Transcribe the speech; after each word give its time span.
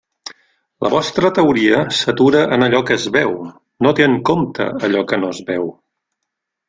La 0.85 0.89
vostra 0.93 1.29
teoria 1.39 1.81
s'atura 1.99 2.41
en 2.57 2.67
allò 2.69 2.81
que 2.87 2.97
es 3.01 3.05
veu, 3.17 3.37
no 3.87 3.93
té 4.01 4.07
en 4.09 4.17
compte 4.31 4.71
allò 4.89 5.05
que 5.13 5.21
no 5.25 5.31
es 5.37 5.43
veu. 5.51 5.71